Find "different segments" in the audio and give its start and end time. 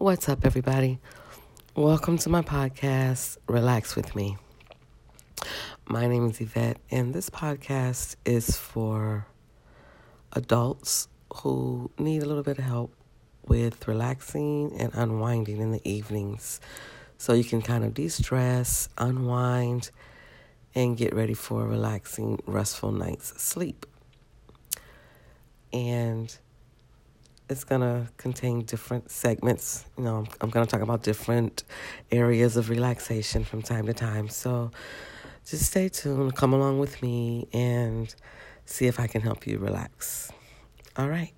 28.62-29.84